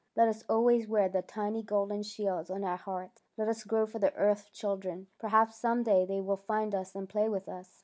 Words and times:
Let 0.15 0.29
us 0.29 0.43
always 0.49 0.87
wear 0.87 1.09
the 1.09 1.21
tiny 1.21 1.61
golden 1.61 2.01
shields 2.01 2.49
on 2.49 2.63
our 2.63 2.75
hearts. 2.77 3.21
Let 3.37 3.47
us 3.47 3.63
grow 3.63 3.85
for 3.85 3.99
the 3.99 4.11
earth 4.15 4.51
children. 4.51 5.05
Perhaps 5.19 5.57
some 5.59 5.83
day 5.83 6.05
they 6.05 6.21
will 6.21 6.37
find 6.37 6.73
us 6.73 6.95
and 6.95 7.07
play 7.07 7.29
with 7.29 7.47
us! 7.47 7.79